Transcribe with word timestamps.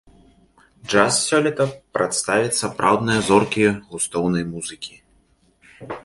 Джаз 0.91 1.15
сёлета 1.27 1.65
прадставяць 1.97 2.57
сапраўдныя 2.61 3.19
зоркі 3.27 3.67
густоўнай 3.91 4.43
музыкі. 4.55 4.93